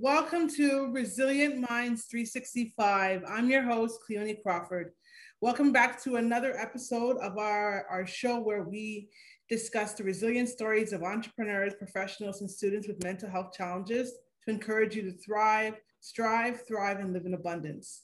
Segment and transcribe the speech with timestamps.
[0.00, 3.24] Welcome to Resilient Minds 365.
[3.26, 4.92] I'm your host, Cleone Crawford.
[5.40, 9.08] Welcome back to another episode of our, our show where we
[9.48, 14.12] discuss the resilient stories of entrepreneurs, professionals, and students with mental health challenges
[14.44, 18.02] to encourage you to thrive, strive, thrive, and live in abundance.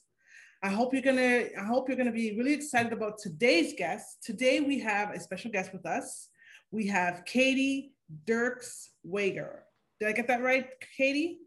[0.64, 4.18] I hope you're gonna, I hope you're gonna be really excited about today's guest.
[4.24, 6.28] Today we have a special guest with us.
[6.72, 7.92] We have Katie
[8.26, 9.62] Dirks Wager.
[10.00, 10.66] Did I get that right,
[10.96, 11.38] Katie?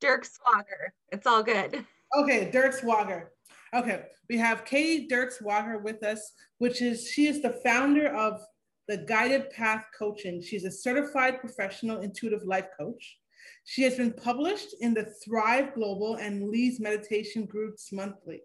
[0.00, 0.92] Dirk Swager.
[1.10, 1.84] It's all good.
[2.16, 3.26] Okay, Dirk Swager.
[3.74, 8.40] Okay, we have Katie Dirk Swager with us, which is she is the founder of
[8.86, 10.40] the Guided Path Coaching.
[10.40, 13.18] She's a certified professional intuitive life coach.
[13.64, 18.40] She has been published in the Thrive Global and Lee's Meditation Groups Monthly.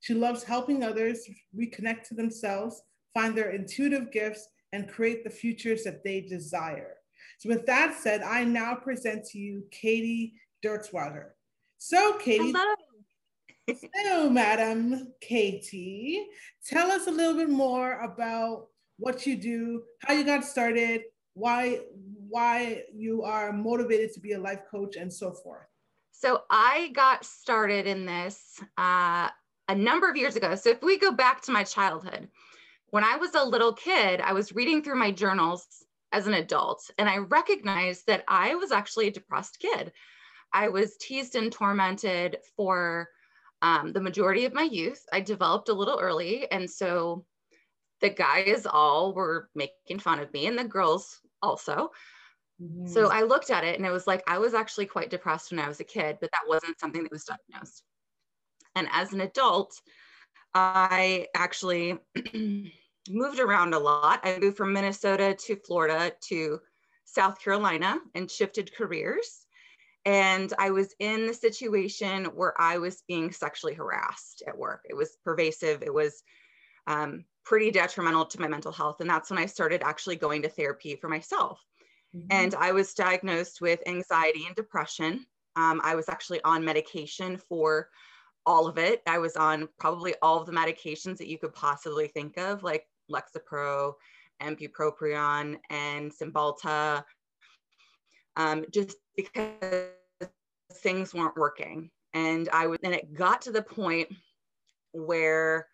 [0.00, 1.20] She loves helping others
[1.56, 2.82] reconnect to themselves,
[3.14, 6.94] find their intuitive gifts, and create the futures that they desire.
[7.38, 10.34] So, with that said, I now present to you Katie
[10.64, 11.30] Dirkswater.
[11.78, 12.52] So, Katie.
[12.52, 12.74] Hello.
[14.04, 16.26] so, Madam Katie,
[16.66, 18.68] tell us a little bit more about
[18.98, 21.02] what you do, how you got started,
[21.34, 21.80] why
[22.28, 25.66] why you are motivated to be a life coach, and so forth.
[26.12, 29.28] So, I got started in this uh,
[29.68, 30.54] a number of years ago.
[30.54, 32.28] So, if we go back to my childhood,
[32.90, 35.66] when I was a little kid, I was reading through my journals
[36.12, 39.92] as an adult, and I recognized that I was actually a depressed kid.
[40.56, 43.10] I was teased and tormented for
[43.60, 45.04] um, the majority of my youth.
[45.12, 46.50] I developed a little early.
[46.50, 47.26] And so
[48.00, 51.90] the guys all were making fun of me and the girls also.
[52.60, 52.86] Mm-hmm.
[52.86, 55.60] So I looked at it and it was like I was actually quite depressed when
[55.60, 57.82] I was a kid, but that wasn't something that was diagnosed.
[58.74, 59.78] And as an adult,
[60.54, 61.98] I actually
[63.10, 64.20] moved around a lot.
[64.24, 66.60] I moved from Minnesota to Florida to
[67.04, 69.45] South Carolina and shifted careers
[70.06, 74.86] and I was in the situation where I was being sexually harassed at work.
[74.88, 75.82] It was pervasive.
[75.82, 76.22] It was
[76.86, 79.00] um, pretty detrimental to my mental health.
[79.00, 81.60] And that's when I started actually going to therapy for myself.
[82.14, 82.28] Mm-hmm.
[82.30, 85.26] And I was diagnosed with anxiety and depression.
[85.56, 87.88] Um, I was actually on medication for
[88.46, 89.02] all of it.
[89.08, 92.86] I was on probably all of the medications that you could possibly think of, like
[93.10, 93.94] Lexapro,
[94.40, 97.02] Bupropion, and Cymbalta,
[98.36, 99.90] um, just because
[100.72, 101.90] things weren't working.
[102.14, 104.08] And I would, and it got to the point
[104.92, 105.66] where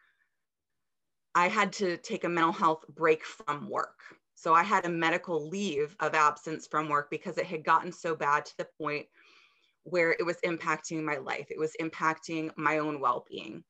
[1.35, 4.01] I had to take a mental health break from work.
[4.35, 8.15] So I had a medical leave of absence from work because it had gotten so
[8.15, 9.07] bad to the point
[9.85, 11.47] where it was impacting my life.
[11.51, 13.63] It was impacting my own well being.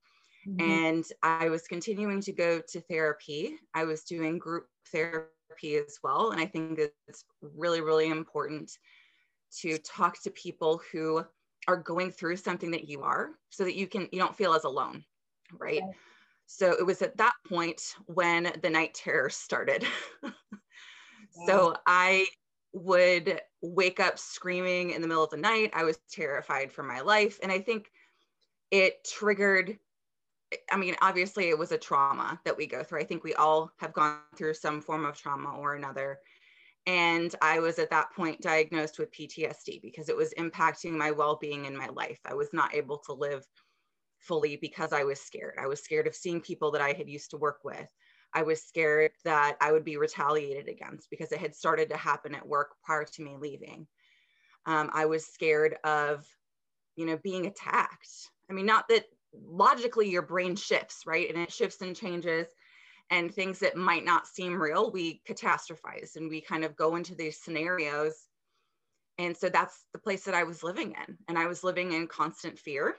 [0.49, 0.71] Mm-hmm.
[0.71, 3.57] And I was continuing to go to therapy.
[3.75, 5.29] I was doing group therapy
[5.63, 6.31] as well.
[6.31, 8.71] And I think it's really, really important
[9.61, 11.25] to talk to people who
[11.69, 14.65] are going through something that you are so that you can you don't feel as
[14.65, 15.05] alone
[15.59, 15.83] right?
[15.83, 15.97] Okay.
[16.47, 19.85] so it was at that point when the night terror started.
[21.47, 22.27] So i
[22.75, 25.71] would wake up screaming in the middle of the night.
[25.73, 27.39] I was terrified for my life.
[27.43, 27.91] And i think
[28.71, 29.79] it triggered
[30.71, 33.71] i mean obviously it was a trauma that we go through i think we all
[33.79, 36.19] have gone through some form of trauma or another
[36.87, 41.37] and I was at that point diagnosed with PTSD because it was impacting my well
[41.41, 42.19] being in my life.
[42.25, 43.47] I was not able to live
[44.19, 45.55] fully because I was scared.
[45.61, 47.89] I was scared of seeing people that I had used to work with.
[48.35, 52.35] I was scared that I would be retaliated against because it had started to happen
[52.35, 53.87] at work prior to me leaving.
[54.67, 56.27] Um, I was scared of,
[56.97, 58.31] you know, being attacked.
[58.49, 61.29] I mean, not that logically your brain shifts, right?
[61.29, 62.47] And it shifts and changes
[63.11, 67.15] and things that might not seem real, we catastrophize and we kind of go into
[67.15, 68.15] these scenarios.
[69.19, 71.19] And so that's the place that I was living in.
[71.29, 72.97] And I was living in constant fear.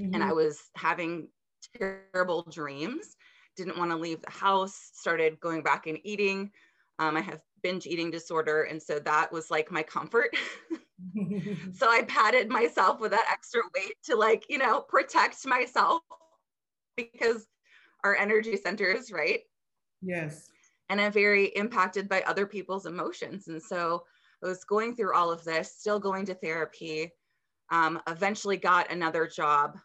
[0.00, 0.14] Mm-hmm.
[0.14, 1.28] And I was having
[1.76, 3.16] terrible dreams,
[3.56, 6.50] didn't want to leave the house, started going back and eating.
[6.98, 8.62] Um, I have binge eating disorder.
[8.62, 10.34] And so that was like my comfort.
[11.74, 16.02] so I padded myself with that extra weight to like, you know, protect myself
[16.96, 17.46] because
[18.04, 19.40] our energy centers, right?
[20.02, 20.48] Yes.
[20.90, 23.48] And I'm very impacted by other people's emotions.
[23.48, 24.04] And so
[24.42, 27.10] I was going through all of this, still going to therapy.
[27.70, 29.78] Um, eventually got another job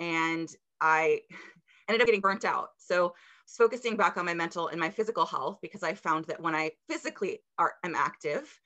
[0.00, 0.48] and
[0.80, 1.20] I
[1.88, 2.70] ended up getting burnt out.
[2.78, 3.14] So
[3.46, 6.72] focusing back on my mental and my physical health because I found that when I
[6.88, 8.58] physically are am active,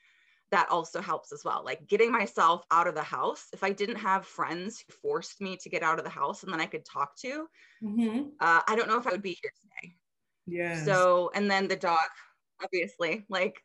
[0.53, 1.63] that also helps as well.
[1.65, 3.47] Like getting myself out of the house.
[3.53, 6.53] If I didn't have friends who forced me to get out of the house and
[6.53, 7.47] then I could talk to,
[7.83, 8.29] mm-hmm.
[8.41, 9.95] uh, I don't know if I would be here today.
[10.47, 10.85] Yeah.
[10.85, 11.99] So, and then the dog,
[12.63, 13.61] obviously, like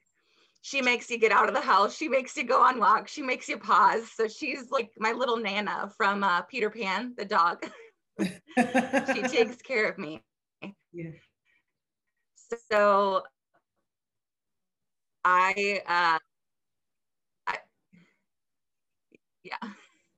[0.61, 1.95] she makes you get out of the house.
[1.95, 3.11] She makes you go on walks.
[3.11, 4.09] She makes you pause.
[4.15, 7.65] So she's like my little Nana from uh, Peter Pan, the dog.
[8.19, 10.21] she takes care of me.
[10.93, 11.11] Yeah.
[12.71, 13.23] So
[15.23, 16.19] I, uh,
[17.47, 17.57] I
[19.43, 19.57] yeah.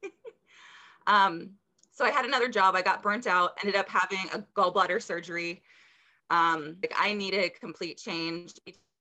[1.08, 1.52] um,
[1.92, 2.76] so I had another job.
[2.76, 5.62] I got burnt out, ended up having a gallbladder surgery.
[6.30, 8.54] Um, like I needed a complete change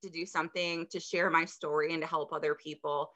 [0.03, 3.11] to do something to share my story and to help other people.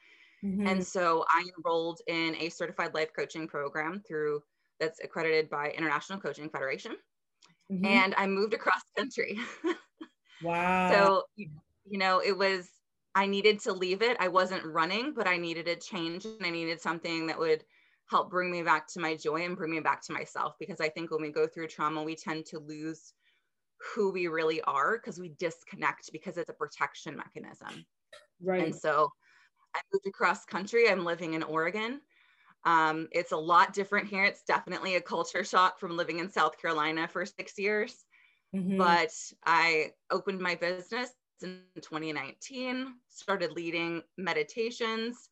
[0.44, 0.66] Mm-hmm.
[0.66, 4.42] And so I enrolled in a certified life coaching program through
[4.78, 6.92] that's accredited by International Coaching Federation.
[7.70, 7.84] Mm-hmm.
[7.84, 9.38] And I moved across country.
[10.42, 10.90] wow.
[10.92, 12.68] So, you know, it was,
[13.16, 14.18] I needed to leave it.
[14.20, 17.64] I wasn't running, but I needed a change and I needed something that would
[18.10, 20.54] help bring me back to my joy and bring me back to myself.
[20.60, 23.14] Because I think when we go through trauma, we tend to lose
[23.94, 27.86] who we really are because we disconnect because it's a protection mechanism.
[28.42, 28.62] Right.
[28.62, 29.10] And so
[29.74, 30.90] I moved across country.
[30.90, 32.02] I'm living in Oregon.
[32.66, 34.24] Um, it's a lot different here.
[34.24, 38.04] It's definitely a culture shock from living in South Carolina for six years.
[38.54, 38.76] Mm-hmm.
[38.76, 39.10] But
[39.46, 41.10] I opened my business
[41.42, 45.28] in 2019, started leading meditations.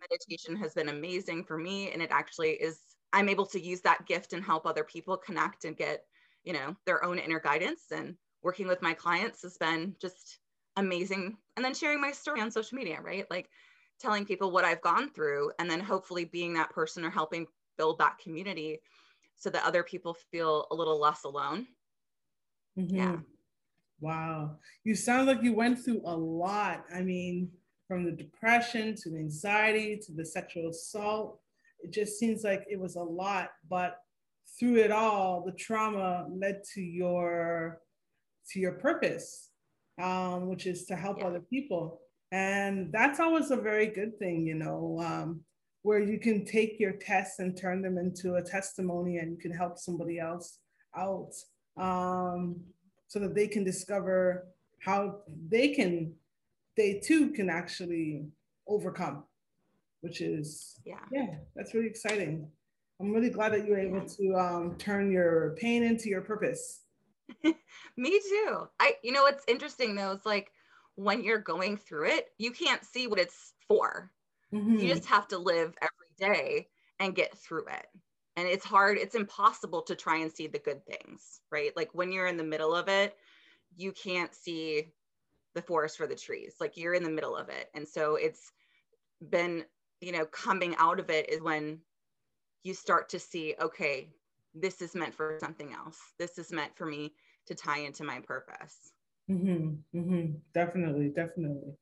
[0.00, 1.90] Meditation has been amazing for me.
[1.90, 2.80] And it actually is,
[3.12, 6.04] I'm able to use that gift and help other people connect and get,
[6.44, 7.90] you know, their own inner guidance.
[7.90, 10.40] And working with my clients has been just
[10.76, 11.38] amazing.
[11.56, 13.30] And then sharing my story on social media, right?
[13.30, 13.48] Like
[14.00, 17.46] telling people what I've gone through and then hopefully being that person or helping
[17.78, 18.80] build that community
[19.36, 21.66] so that other people feel a little less alone.
[22.78, 22.96] Mm-hmm.
[22.96, 23.16] Yeah.
[24.04, 24.58] Wow.
[24.84, 26.84] You sound like you went through a lot.
[26.94, 27.48] I mean,
[27.88, 31.40] from the depression to the anxiety to the sexual assault,
[31.80, 33.96] it just seems like it was a lot, but
[34.60, 37.80] through it all, the trauma led to your
[38.50, 39.48] to your purpose,
[39.98, 41.28] um, which is to help yeah.
[41.28, 42.02] other people.
[42.30, 45.40] And that's always a very good thing, you know, um,
[45.80, 49.52] where you can take your tests and turn them into a testimony and you can
[49.52, 50.58] help somebody else
[50.94, 51.32] out
[51.76, 52.60] um,
[53.08, 54.46] so that they can discover
[54.80, 56.12] how they can,
[56.76, 58.26] they too can actually
[58.66, 59.24] overcome,
[60.00, 62.48] which is, yeah, yeah, that's really exciting.
[63.00, 66.82] I'm really glad that you were able to um, turn your pain into your purpose.
[67.44, 68.68] Me too.
[68.80, 70.50] I, you know, what's interesting though, it's like,
[70.96, 74.12] when you're going through it, you can't see what it's for.
[74.52, 74.78] Mm-hmm.
[74.78, 76.68] You just have to live every day
[77.00, 77.86] and get through it.
[78.36, 81.70] And it's hard, it's impossible to try and see the good things, right?
[81.76, 83.16] Like when you're in the middle of it,
[83.76, 84.92] you can't see
[85.54, 86.54] the forest for the trees.
[86.60, 87.70] Like you're in the middle of it.
[87.74, 88.50] And so it's
[89.30, 89.64] been,
[90.00, 91.78] you know, coming out of it is when
[92.64, 94.10] you start to see, okay,
[94.54, 95.98] this is meant for something else.
[96.18, 97.12] This is meant for me
[97.46, 98.92] to tie into my purpose.
[99.30, 100.32] Mm-hmm, mm-hmm.
[100.52, 101.72] Definitely, definitely.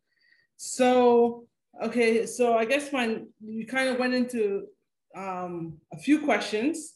[0.56, 1.46] So,
[1.82, 4.66] okay, so I guess when you kind of went into
[5.17, 6.94] um, a few questions,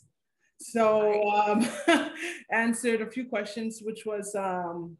[0.58, 1.66] so um,
[2.50, 4.96] answered a few questions, which was um,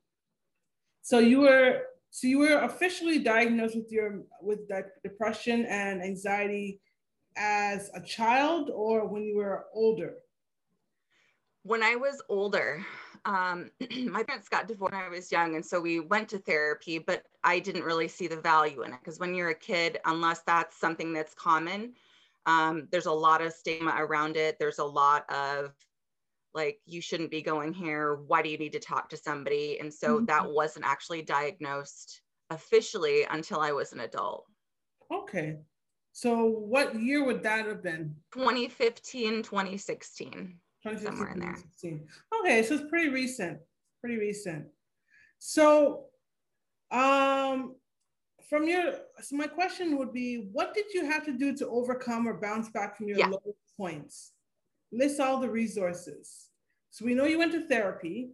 [1.02, 4.61] so you were so you were officially diagnosed with your with
[5.02, 6.80] depression and anxiety
[7.37, 10.14] as a child or when you were older?
[11.62, 12.85] When I was older,
[13.25, 13.70] um,
[14.06, 17.25] my parents got divorced when I was young, and so we went to therapy, but
[17.44, 20.76] I didn't really see the value in it because when you're a kid, unless that's
[20.76, 21.94] something that's common,
[22.46, 24.56] um, there's a lot of stigma around it.
[24.58, 25.72] There's a lot of
[26.54, 28.16] like, you shouldn't be going here.
[28.26, 29.78] Why do you need to talk to somebody?
[29.78, 30.24] And so mm-hmm.
[30.26, 34.46] that wasn't actually diagnosed officially until I was an adult.
[35.12, 35.58] Okay.
[36.12, 38.14] So what year would that have been?
[38.32, 41.58] 2015, 2016 somewhere in there.
[42.40, 43.58] Okay, so it's pretty recent.
[44.00, 44.66] Pretty recent.
[45.38, 46.04] So,
[46.90, 47.74] um,
[48.48, 52.28] from your so my question would be, what did you have to do to overcome
[52.28, 53.28] or bounce back from your yeah.
[53.28, 53.42] low
[53.76, 54.32] points?
[54.92, 56.48] List all the resources.
[56.90, 58.30] So we know you went to therapy.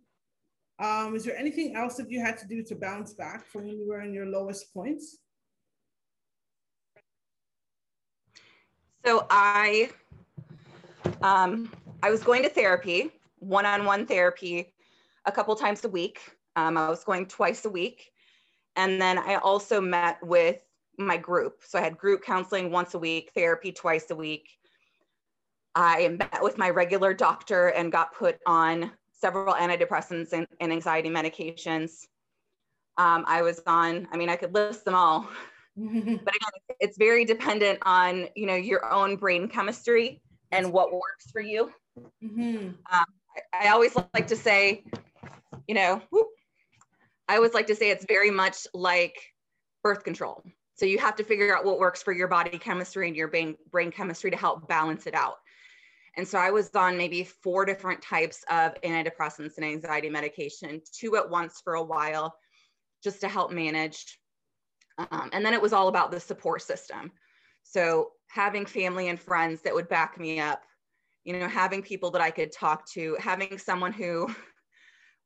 [0.78, 3.78] Um, is there anything else that you had to do to bounce back from when
[3.78, 5.19] you were in your lowest points?
[9.04, 9.90] So I
[11.23, 14.75] um, I was going to therapy, one on one therapy,
[15.25, 16.21] a couple times a week.
[16.54, 18.12] Um, I was going twice a week.
[18.76, 20.59] And then I also met with
[20.99, 21.62] my group.
[21.67, 24.49] So I had group counseling once a week, therapy twice a week.
[25.75, 31.09] I met with my regular doctor and got put on several antidepressants and, and anxiety
[31.09, 32.07] medications.
[32.99, 35.26] Um, I was on, I mean, I could list them all,
[35.76, 41.31] but again, it's very dependent on, you know, your own brain chemistry and what works
[41.33, 41.73] for you.
[42.23, 42.69] Mm-hmm.
[42.69, 44.85] Um, I, I, always like to say,
[45.69, 46.02] you know,
[47.29, 49.17] I always like to say it's very much like
[49.83, 50.43] birth control.
[50.75, 53.57] So you have to figure out what works for your body chemistry and your brain,
[53.71, 55.37] brain chemistry to help balance it out.
[56.17, 61.17] And so I was on maybe four different types of antidepressants and anxiety medication, two
[61.17, 62.35] at once for a while,
[63.02, 64.19] just to help manage.
[64.99, 67.12] Um, and then it was all about the support system.
[67.62, 70.62] So having family and friends that would back me up,
[71.25, 74.35] you know, having people that I could talk to, having someone who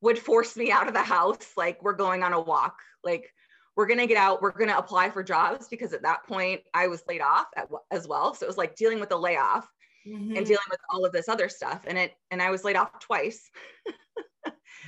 [0.01, 3.33] would force me out of the house, like we're going on a walk, like
[3.75, 6.61] we're going to get out, we're going to apply for jobs because at that point
[6.73, 8.33] I was laid off at, as well.
[8.33, 9.67] So it was like dealing with the layoff
[10.07, 10.35] mm-hmm.
[10.35, 11.81] and dealing with all of this other stuff.
[11.87, 13.49] And it, and I was laid off twice.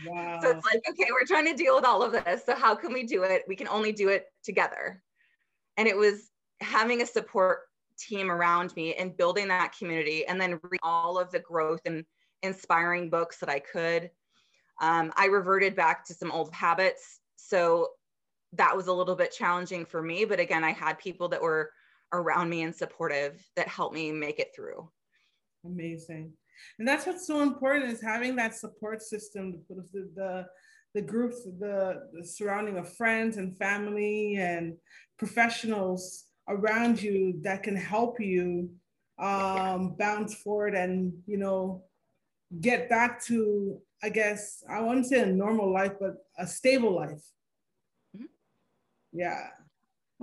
[0.07, 0.39] wow.
[0.41, 2.45] So it's like, okay, we're trying to deal with all of this.
[2.45, 3.43] So how can we do it?
[3.47, 5.03] We can only do it together.
[5.77, 6.29] And it was
[6.61, 7.59] having a support
[7.99, 12.05] team around me and building that community and then read all of the growth and
[12.43, 14.09] inspiring books that I could.
[14.81, 17.19] Um, I reverted back to some old habits.
[17.36, 17.89] So
[18.53, 20.25] that was a little bit challenging for me.
[20.25, 21.71] But again, I had people that were
[22.13, 24.89] around me and supportive that helped me make it through.
[25.65, 26.33] Amazing.
[26.77, 30.45] And that's what's so important is having that support system, the, the,
[30.95, 34.75] the groups, the, the surrounding of friends and family and
[35.17, 38.69] professionals around you that can help you
[39.19, 41.83] um, bounce forward and, you know,
[42.61, 47.23] get back to, I guess, I wouldn't say a normal life, but a stable life.
[48.15, 48.25] Mm-hmm.
[49.13, 49.47] Yeah.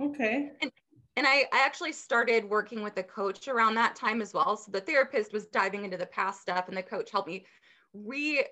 [0.01, 0.51] Okay.
[0.61, 0.71] And,
[1.15, 4.55] and I, I actually started working with a coach around that time as well.
[4.57, 7.45] So the therapist was diving into the past stuff, and the coach helped me
[7.93, 8.43] re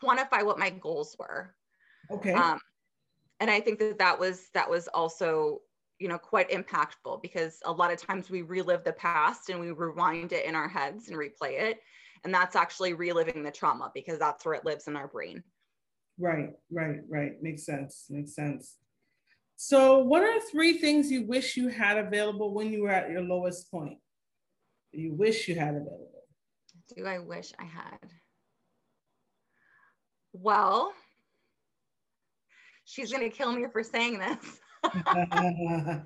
[0.00, 1.54] quantify what my goals were.
[2.10, 2.32] Okay.
[2.32, 2.58] Um,
[3.40, 5.62] and I think that that was that was also
[5.98, 9.72] you know quite impactful because a lot of times we relive the past and we
[9.72, 11.80] rewind it in our heads and replay it,
[12.24, 15.42] and that's actually reliving the trauma because that's where it lives in our brain.
[16.18, 17.42] Right, right, right.
[17.42, 18.06] Makes sense.
[18.10, 18.76] Makes sense.
[19.56, 23.22] So, what are three things you wish you had available when you were at your
[23.22, 23.98] lowest point?
[24.92, 26.24] You wish you had available.
[26.96, 28.10] Do I wish I had?
[30.32, 30.92] Well,
[32.84, 34.60] she's going to kill me for saying this.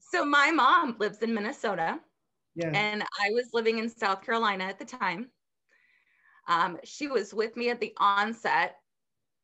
[0.00, 2.00] so, my mom lives in Minnesota.
[2.54, 2.70] Yeah.
[2.74, 5.30] And I was living in South Carolina at the time.
[6.48, 8.76] Um, she was with me at the onset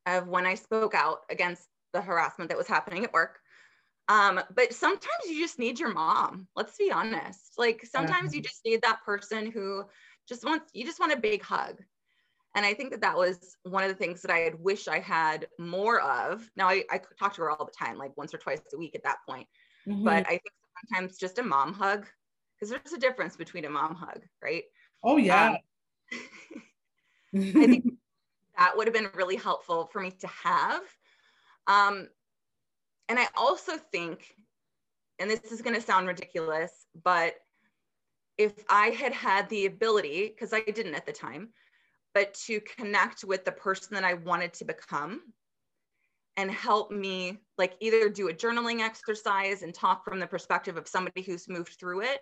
[0.05, 3.39] of when I spoke out against the harassment that was happening at work.
[4.07, 6.47] Um, but sometimes you just need your mom.
[6.55, 7.53] Let's be honest.
[7.57, 9.85] Like sometimes you just need that person who
[10.27, 11.81] just wants, you just want a big hug.
[12.55, 14.99] And I think that that was one of the things that I had wished I
[14.99, 16.49] had more of.
[16.55, 18.95] Now I, I talk to her all the time, like once or twice a week
[18.95, 19.47] at that point.
[19.87, 20.03] Mm-hmm.
[20.03, 20.43] But I think
[20.89, 22.05] sometimes just a mom hug,
[22.55, 24.63] because there's a difference between a mom hug, right?
[25.03, 25.49] Oh yeah.
[25.49, 25.57] Um,
[27.35, 27.85] I think
[28.57, 30.81] that would have been really helpful for me to have.
[31.67, 32.07] Um,
[33.09, 34.35] and I also think,
[35.19, 36.71] and this is going to sound ridiculous,
[37.03, 37.35] but
[38.37, 41.49] if I had had the ability, because I didn't at the time,
[42.13, 45.21] but to connect with the person that I wanted to become
[46.37, 50.87] and help me, like either do a journaling exercise and talk from the perspective of
[50.87, 52.19] somebody who's moved through it,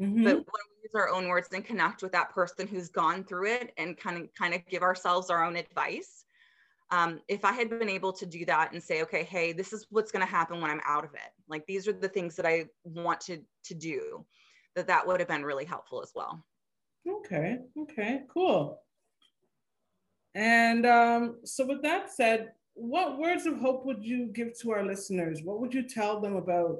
[0.00, 0.24] mm-hmm.
[0.24, 3.46] but when we use our own words and connect with that person who's gone through
[3.46, 6.26] it and kind of kind of give ourselves our own advice
[6.90, 9.86] um, if I had been able to do that and say, okay, hey, this is
[9.90, 11.32] what's going to happen when I'm out of it.
[11.48, 14.24] Like these are the things that I want to to do.
[14.76, 16.44] That that would have been really helpful as well.
[17.08, 17.58] Okay.
[17.78, 18.22] Okay.
[18.32, 18.80] Cool.
[20.34, 24.84] And um, so, with that said, what words of hope would you give to our
[24.84, 25.40] listeners?
[25.42, 26.76] What would you tell them about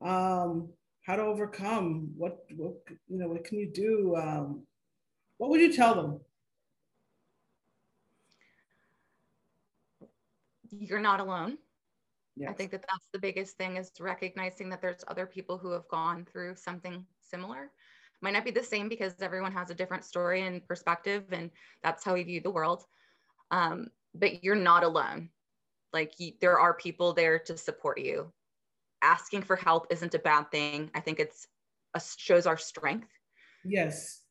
[0.00, 0.68] um,
[1.04, 2.10] how to overcome?
[2.16, 2.74] What, what
[3.08, 3.28] you know?
[3.28, 4.16] What can you do?
[4.16, 4.62] Um,
[5.38, 6.20] what would you tell them?
[10.80, 11.58] you're not alone.
[12.36, 12.50] Yes.
[12.50, 15.86] I think that that's the biggest thing is recognizing that there's other people who have
[15.88, 17.70] gone through something similar.
[18.20, 21.50] Might not be the same because everyone has a different story and perspective, and
[21.82, 22.84] that's how we view the world.
[23.50, 25.28] Um, but you're not alone.
[25.92, 28.32] Like you, there are people there to support you.
[29.04, 30.90] Asking for help isn't a bad thing.
[30.94, 31.46] I think it's
[31.94, 33.08] a, shows our strength.
[33.64, 34.22] Yes.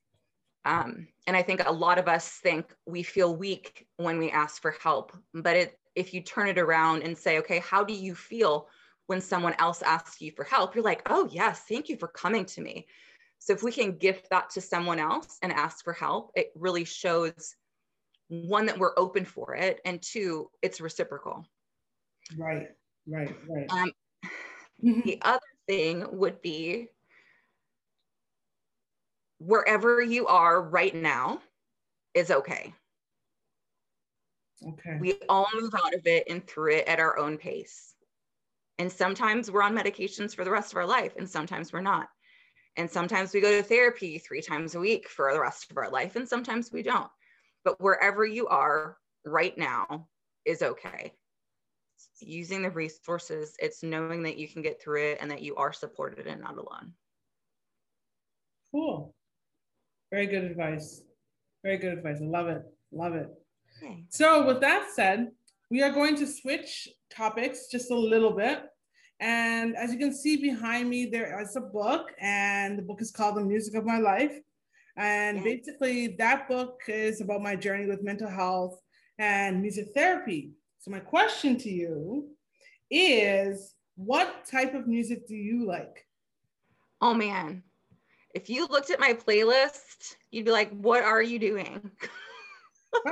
[0.65, 4.61] Um, and I think a lot of us think we feel weak when we ask
[4.61, 8.15] for help, but it if you turn it around and say, okay, how do you
[8.15, 8.67] feel
[9.05, 12.45] when someone else asks you for help, you're like, oh, yes, thank you for coming
[12.45, 12.87] to me.
[13.37, 16.85] So if we can gift that to someone else and ask for help, it really
[16.85, 17.55] shows
[18.29, 21.45] one that we're open for it, and two, it's reciprocal.
[22.37, 22.69] Right,
[23.05, 23.69] right, right.
[23.69, 23.91] Um,
[24.83, 25.01] mm-hmm.
[25.01, 26.87] the other thing would be
[29.39, 31.39] wherever you are right now
[32.13, 32.73] is okay.
[34.65, 34.97] Okay.
[34.99, 37.93] We all move out of it and through it at our own pace.
[38.79, 42.07] And sometimes we're on medications for the rest of our life, and sometimes we're not.
[42.75, 45.91] And sometimes we go to therapy three times a week for the rest of our
[45.91, 47.09] life, and sometimes we don't.
[47.63, 50.07] But wherever you are right now
[50.45, 51.13] is okay.
[52.19, 55.73] Using the resources, it's knowing that you can get through it and that you are
[55.73, 56.93] supported and not alone.
[58.71, 59.13] Cool.
[60.11, 61.03] Very good advice.
[61.63, 62.17] Very good advice.
[62.21, 62.63] I love it.
[62.91, 63.29] Love it.
[63.77, 64.05] Okay.
[64.09, 65.31] So, with that said,
[65.69, 68.63] we are going to switch topics just a little bit.
[69.19, 73.11] And as you can see behind me, there is a book, and the book is
[73.11, 74.37] called The Music of My Life.
[74.97, 75.43] And yeah.
[75.43, 78.79] basically, that book is about my journey with mental health
[79.17, 80.51] and music therapy.
[80.83, 82.27] So, my question to you
[82.91, 86.05] is what type of music do you like?
[86.99, 87.63] Oh, man.
[88.35, 91.89] If you looked at my playlist, you'd be like, what are you doing?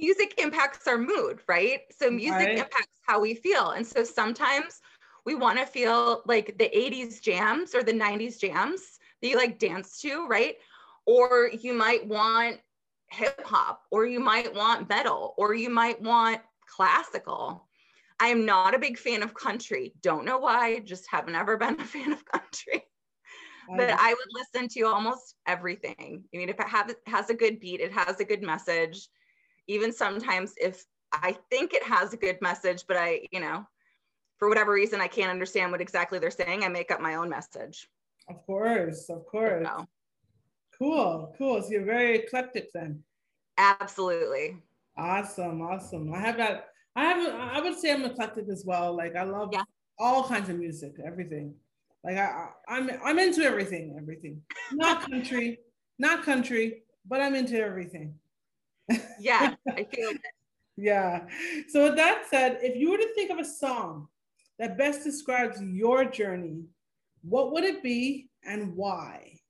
[0.00, 1.80] music impacts our mood, right?
[1.90, 2.56] So music right.
[2.56, 3.72] impacts how we feel.
[3.72, 4.80] And so sometimes
[5.26, 9.58] we want to feel like the 80s jams or the 90s jams that you like
[9.58, 10.54] dance to, right?
[11.04, 12.60] Or you might want
[13.10, 17.66] hip hop, or you might want metal, or you might want classical.
[18.18, 19.94] I am not a big fan of country.
[20.00, 22.84] Don't know why, just haven't ever been a fan of country.
[23.76, 26.24] but I would listen to almost everything.
[26.32, 29.08] I mean, if it have, has a good beat, it has a good message.
[29.66, 33.66] Even sometimes if I think it has a good message, but I, you know,
[34.38, 36.62] for whatever reason, I can't understand what exactly they're saying.
[36.62, 37.88] I make up my own message.
[38.28, 39.66] Of course, of course.
[39.66, 39.86] So.
[40.78, 41.62] Cool, cool.
[41.62, 43.02] So you're very eclectic then.
[43.58, 44.56] Absolutely.
[44.96, 46.12] Awesome, awesome.
[46.12, 46.68] I have that.
[46.94, 47.34] I have.
[47.34, 48.96] I would say I'm eclectic as well.
[48.96, 49.62] Like I love yeah.
[49.98, 51.54] all kinds of music, everything.
[52.04, 54.40] Like I, I'm, I'm into everything, everything.
[54.72, 55.58] Not country,
[55.98, 58.14] not country, but I'm into everything.
[59.18, 60.20] Yeah, I feel it.
[60.76, 61.26] yeah.
[61.68, 64.08] So with that said, if you were to think of a song
[64.58, 66.64] that best describes your journey,
[67.22, 69.40] what would it be and why?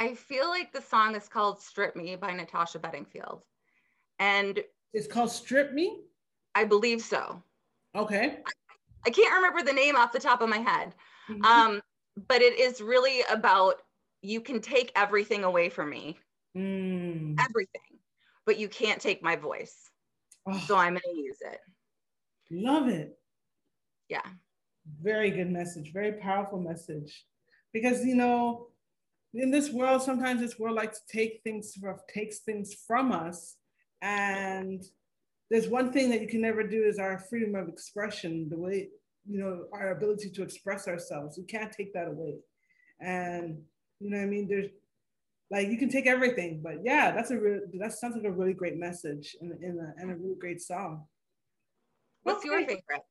[0.00, 3.42] I feel like the song is called Strip Me by Natasha Bedingfield.
[4.18, 4.58] And
[4.94, 6.00] it's called Strip Me?
[6.54, 7.42] I believe so.
[7.94, 8.38] Okay.
[8.46, 8.50] I,
[9.06, 10.94] I can't remember the name off the top of my head.
[11.28, 11.44] Mm-hmm.
[11.44, 11.80] Um,
[12.28, 13.74] but it is really about
[14.22, 16.18] you can take everything away from me.
[16.56, 17.38] Mm.
[17.38, 17.98] Everything.
[18.46, 19.90] But you can't take my voice.
[20.46, 20.58] Oh.
[20.66, 21.60] So I'm going to use it.
[22.50, 23.18] Love it.
[24.08, 24.26] Yeah.
[25.02, 25.92] Very good message.
[25.92, 27.26] Very powerful message.
[27.72, 28.69] Because, you know,
[29.34, 31.76] in this world, sometimes this world likes to take things
[32.12, 33.56] takes things from us.
[34.02, 34.82] And
[35.50, 38.88] there's one thing that you can never do is our freedom of expression, the way,
[39.28, 41.36] you know, our ability to express ourselves.
[41.36, 42.36] You can't take that away.
[43.00, 43.62] And,
[44.00, 44.48] you know I mean?
[44.48, 44.70] There's
[45.50, 48.52] like you can take everything, but yeah, that's a real that sounds like a really
[48.52, 51.04] great message and in a, and a really great song.
[52.22, 53.02] What's your favorite?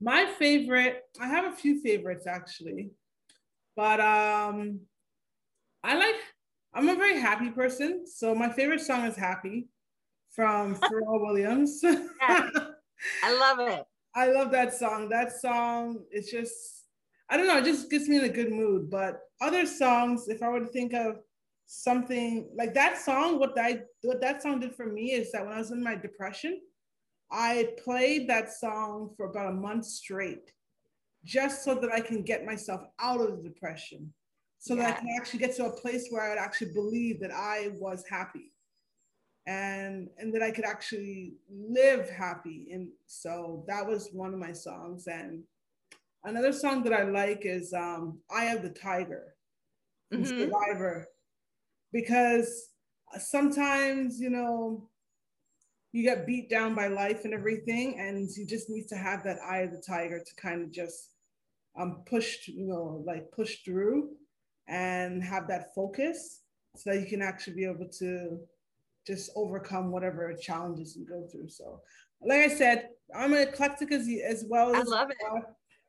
[0.00, 2.90] My favorite, I have a few favorites actually,
[3.76, 4.80] but um,
[5.82, 6.16] I like.
[6.72, 9.68] I'm a very happy person, so my favorite song is "Happy"
[10.30, 11.80] from Pharrell Williams.
[11.82, 12.50] yeah.
[13.24, 13.84] I love it.
[14.14, 15.08] I love that song.
[15.08, 16.86] That song it's just,
[17.28, 18.90] I don't know, it just gets me in a good mood.
[18.90, 21.20] But other songs, if I were to think of
[21.66, 25.54] something like that song, what that what that song did for me is that when
[25.54, 26.60] I was in my depression,
[27.30, 30.52] I played that song for about a month straight,
[31.24, 34.12] just so that I can get myself out of the depression,
[34.60, 34.82] so yeah.
[34.82, 37.70] that I can actually get to a place where I would actually believe that I
[37.80, 38.52] was happy,
[39.46, 42.68] and and that I could actually live happy.
[42.70, 45.06] And so that was one of my songs.
[45.06, 45.42] And
[46.24, 49.34] another song that I like is um, "Eye of the Tiger."
[50.12, 50.24] Mm-hmm.
[50.24, 51.06] Survivor
[51.92, 52.70] because
[53.18, 54.88] sometimes, you know,
[55.92, 59.38] you get beat down by life and everything, and you just need to have that
[59.40, 61.14] eye of the tiger to kind of just
[61.78, 64.10] um, push, you know, like push through
[64.70, 66.42] and have that focus
[66.76, 68.38] so that you can actually be able to
[69.06, 71.48] just overcome whatever challenges you go through.
[71.48, 71.80] So,
[72.22, 74.74] like I said, I'm an eclectic as, as well.
[74.74, 75.16] As I love it.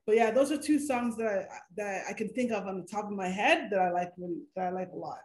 [0.07, 1.45] But yeah, those are two songs that I,
[1.77, 4.41] that I can think of on the top of my head that I like really,
[4.55, 5.19] that I like a lot.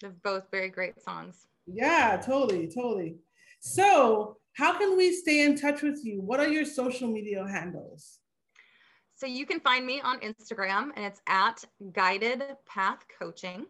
[0.00, 1.46] They're both very great songs.
[1.66, 3.16] Yeah, totally, totally.
[3.58, 6.20] So, how can we stay in touch with you?
[6.20, 8.20] What are your social media handles?
[9.18, 13.66] So, you can find me on Instagram and it's at Guided Path Coaching.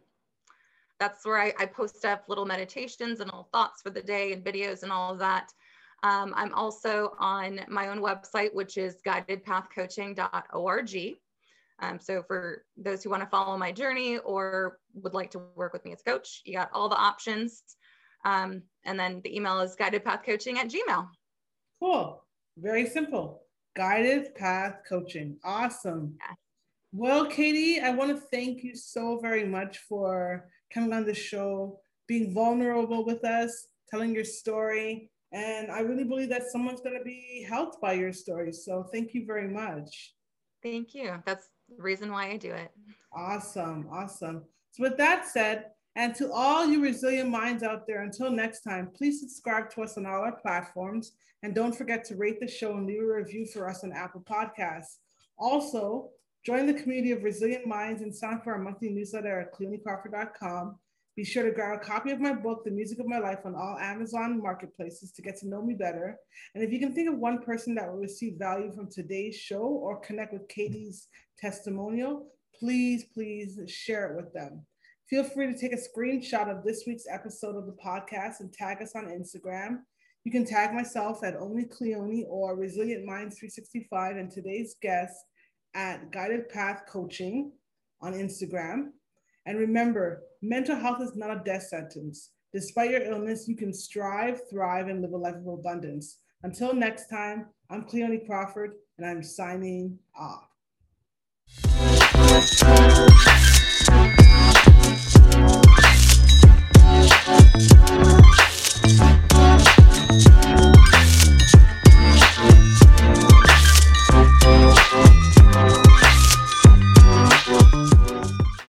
[1.00, 4.44] That's where I, I post up little meditations and little thoughts for the day and
[4.44, 5.50] videos and all of that.
[6.02, 11.16] Um, I'm also on my own website, which is guidedpathcoaching.org.
[11.80, 15.72] Um, so for those who want to follow my journey or would like to work
[15.72, 17.62] with me as a coach, you got all the options.
[18.26, 21.08] Um, and then the email is guidedpathcoaching at gmail.
[21.80, 22.22] Cool.
[22.58, 23.47] Very simple.
[23.78, 25.36] Guided Path Coaching.
[25.44, 26.16] Awesome.
[26.18, 26.34] Yeah.
[26.90, 31.78] Well, Katie, I want to thank you so very much for coming on the show,
[32.08, 35.12] being vulnerable with us, telling your story.
[35.30, 38.52] And I really believe that someone's going to be helped by your story.
[38.52, 40.12] So thank you very much.
[40.60, 41.22] Thank you.
[41.24, 42.72] That's the reason why I do it.
[43.12, 43.88] Awesome.
[43.92, 44.42] Awesome.
[44.72, 45.66] So, with that said,
[45.98, 49.98] and to all you resilient minds out there, until next time, please subscribe to us
[49.98, 51.14] on all our platforms.
[51.42, 54.20] And don't forget to rate the show and leave a review for us on Apple
[54.20, 54.98] Podcasts.
[55.36, 56.10] Also,
[56.46, 60.76] join the community of resilient minds and sign up for our monthly newsletter at cleonecrawford.com.
[61.16, 63.56] Be sure to grab a copy of my book, The Music of My Life, on
[63.56, 66.16] all Amazon marketplaces to get to know me better.
[66.54, 69.62] And if you can think of one person that will receive value from today's show
[69.62, 74.64] or connect with Katie's testimonial, please, please share it with them.
[75.08, 78.82] Feel free to take a screenshot of this week's episode of the podcast and tag
[78.82, 79.78] us on Instagram.
[80.24, 85.14] You can tag myself at Only Cleone or Resilient Minds 365 and today's guest
[85.74, 87.52] at Guided Path Coaching
[88.02, 88.88] on Instagram.
[89.46, 92.32] And remember, mental health is not a death sentence.
[92.52, 96.18] Despite your illness, you can strive, thrive, and live a life of abundance.
[96.42, 100.44] Until next time, I'm Cleone Crawford, and I'm signing off.
[107.60, 109.17] Thank